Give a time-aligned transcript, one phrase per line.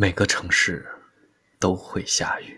[0.00, 0.82] 每个城市
[1.58, 2.56] 都会下雨，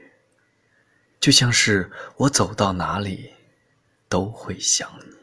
[1.19, 3.33] 就像是我走到哪里
[4.09, 5.17] 都会想你。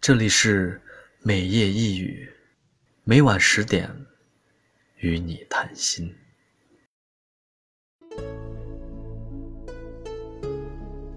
[0.00, 0.80] 这里是
[1.22, 2.32] 每夜一语，
[3.02, 3.90] 每晚十点
[4.98, 6.14] 与你谈心。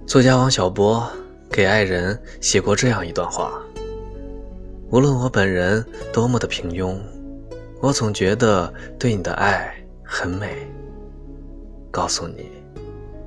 [0.08, 1.08] 作家王小波
[1.52, 3.64] 给爱人写过这样一段话：
[4.90, 7.00] 无论我本人多么的平庸。
[7.82, 9.73] 我总觉得对你的爱
[10.04, 10.67] 很美。
[11.91, 12.52] 告诉你，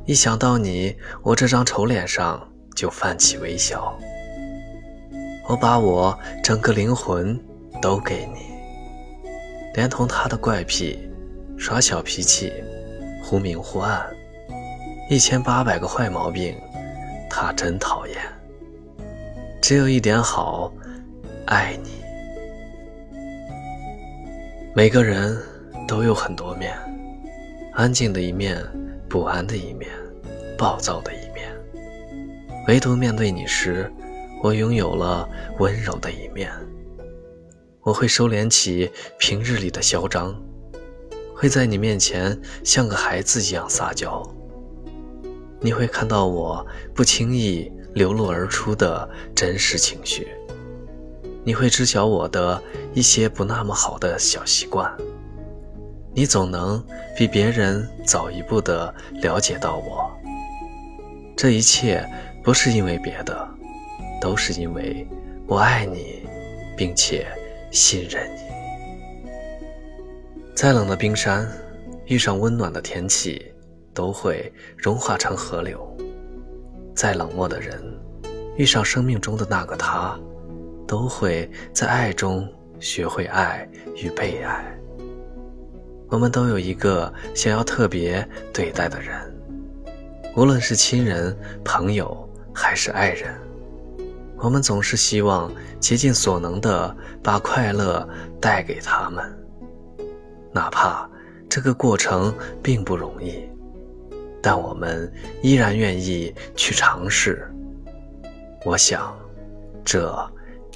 [0.06, 3.98] 一想到你，我这张丑脸上就泛起微笑。
[5.48, 7.38] 我把我整个灵魂
[7.82, 8.52] 都给你，
[9.74, 11.10] 连同他的怪癖、
[11.58, 12.52] 耍小脾气、
[13.24, 14.04] 忽明忽暗，
[15.08, 16.56] 一千八百个坏毛病，
[17.28, 18.16] 他真讨厌。
[19.60, 20.72] 只有一点好，
[21.46, 21.99] 爱你。
[24.72, 25.36] 每个人
[25.88, 26.72] 都有很多面，
[27.72, 28.64] 安静的一面，
[29.08, 29.90] 不安的一面，
[30.56, 31.52] 暴躁的一面。
[32.68, 33.92] 唯独面对你时，
[34.44, 36.52] 我拥有了温柔的一面。
[37.82, 40.40] 我会收敛起平日里的嚣张，
[41.34, 44.22] 会在你面前像个孩子一样撒娇。
[45.60, 50.28] 你会看到我不轻易流露而出的真实情绪。
[51.42, 54.92] 你会知晓我的一些不那么好的小习惯，
[56.14, 56.84] 你总能
[57.16, 60.10] 比别人早一步的了解到我。
[61.36, 62.06] 这一切
[62.44, 63.48] 不是因为别的，
[64.20, 65.08] 都是因为
[65.46, 66.28] 我爱你，
[66.76, 67.26] 并且
[67.70, 68.40] 信任你。
[70.54, 71.48] 再冷的冰山，
[72.04, 73.50] 遇上温暖的天气，
[73.94, 75.78] 都会融化成河流；
[76.94, 77.82] 再冷漠的人，
[78.58, 80.20] 遇上生命中的那个他。
[80.90, 82.44] 都会在爱中
[82.80, 84.76] 学会爱与被爱。
[86.08, 89.14] 我们都有一个想要特别对待的人，
[90.34, 93.32] 无论是亲人、朋友还是爱人，
[94.36, 98.04] 我们总是希望竭尽所能的把快乐
[98.40, 99.24] 带给他们，
[100.52, 101.08] 哪怕
[101.48, 103.48] 这个过程并不容易，
[104.42, 105.08] 但我们
[105.40, 107.48] 依然愿意去尝试。
[108.64, 109.16] 我想，
[109.84, 110.28] 这。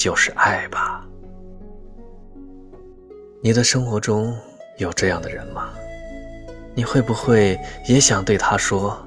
[0.05, 1.03] 就是爱吧。
[3.41, 4.37] 你的生活中
[4.77, 5.71] 有这样的人吗？
[6.75, 9.03] 你会不会也想对他说：“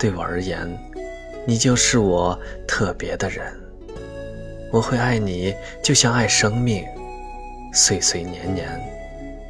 [0.00, 0.68] 对我而言，
[1.46, 2.36] 你就是我
[2.66, 3.54] 特别的人。
[4.72, 5.54] 我会爱你，
[5.84, 6.84] 就像爱生命，
[7.72, 8.68] 岁岁年年，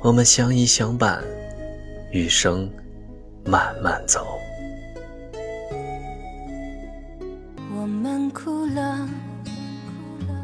[0.02, 1.24] 我们相依相伴，
[2.10, 2.70] 余生
[3.42, 4.38] 慢慢走。”
[7.74, 9.08] 我们哭了。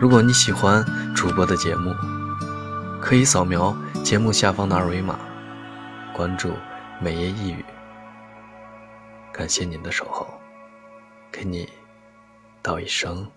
[0.00, 0.82] 如果你喜欢
[1.14, 1.94] 主播的节目，
[3.02, 5.18] 可以扫描节目下方的二维码，
[6.14, 6.54] 关注
[7.02, 7.62] “美夜一语”。
[9.30, 10.26] 感谢您的守候，
[11.30, 11.68] 给你
[12.62, 13.30] 道一声。